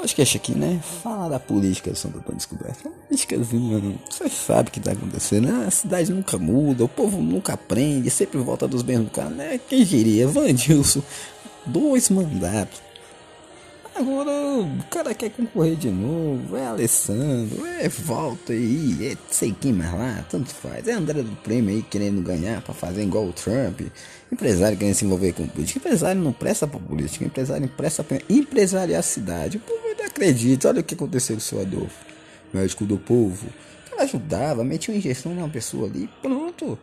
[0.00, 0.80] podcast aqui, né?
[1.02, 2.88] Fala da política de Santo Antônio Descoberto.
[3.06, 5.66] Políticazinha, você sabe o que tá acontecendo, né?
[5.66, 9.60] A cidade nunca muda, o povo nunca aprende, sempre volta dos mesmos caras, né?
[9.68, 10.26] Quem diria?
[10.26, 11.02] Vandilson,
[11.66, 12.80] dois mandatos.
[13.94, 19.74] Agora o cara quer concorrer de novo, é Alessandro, é volta aí, é sei quem
[19.74, 20.88] mais lá, tanto faz.
[20.88, 23.82] É André do Prêmio aí querendo ganhar pra fazer igual o Trump.
[24.32, 25.78] Empresário querendo se envolver com política.
[25.78, 29.58] Empresário não presta pra política, empresário presta pra empresariar a cidade.
[29.58, 29.60] O
[30.00, 32.04] povo não acredita, olha o que aconteceu com o seu Adolfo,
[32.52, 33.46] médico do povo.
[33.86, 36.78] O cara ajudava, metia uma injeção numa pessoa ali, pronto.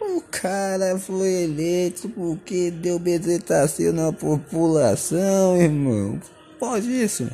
[0.00, 6.20] O cara foi eleito porque deu bezetacil na população, irmão
[6.62, 7.28] pode isso?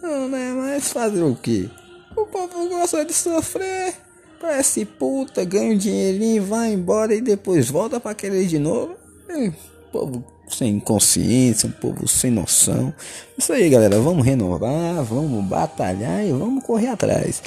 [0.00, 0.50] Não, né?
[0.56, 1.70] Mas fazer o que?
[2.16, 3.94] O povo gosta de sofrer.
[4.40, 8.96] Parece puta, ganha um dinheirinho, vai embora e depois volta para querer de novo.
[9.28, 9.52] E,
[9.92, 12.92] povo sem consciência, um povo sem noção.
[13.36, 14.00] Isso aí, galera.
[14.00, 17.42] Vamos renovar, vamos batalhar e vamos correr atrás.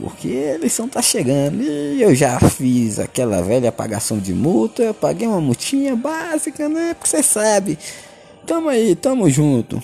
[0.00, 5.26] Porque a eleição tá chegando e eu já fiz aquela velha apagação de multa, paguei
[5.26, 6.94] uma multinha básica, né?
[6.94, 7.78] Porque você sabe.
[8.46, 9.82] Tamo aí, tamo junto.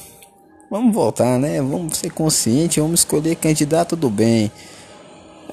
[0.70, 1.60] Vamos voltar, né?
[1.60, 4.50] Vamos ser conscientes, vamos escolher candidato do bem.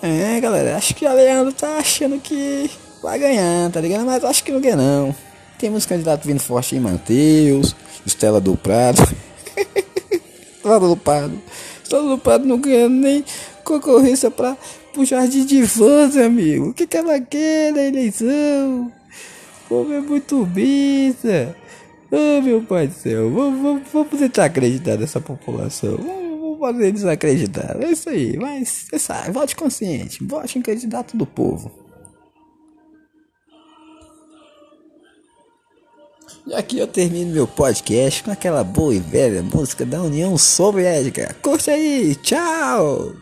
[0.02, 2.69] É, galera, acho que a Leandro tá achando que
[3.02, 4.06] vai ganhar, tá ligado?
[4.06, 5.16] Mas acho que não ganha não.
[5.62, 8.98] Temos candidato vindo forte em Mateus, Estela do Prado.
[10.58, 11.40] Estela do Prado.
[11.84, 13.23] Estela do Prado não ganha nem
[13.64, 14.58] concorrência para
[14.98, 16.70] o Jardim de Vans, amigo.
[16.70, 18.92] O que, que ela quer na eleição?
[19.66, 21.56] O povo é muito bisa.
[22.09, 25.96] Oh, meu pai do céu, vamos, vamos, vamos tentar acreditar nessa população.
[25.96, 27.78] Vamos, vamos fazer desacreditar.
[27.80, 31.91] É isso aí, mas você sabe, vote consciente, vote em candidato do povo.
[36.45, 41.36] E aqui eu termino meu podcast com aquela boa e velha música da União Soviética.
[41.42, 43.13] Curte aí, tchau!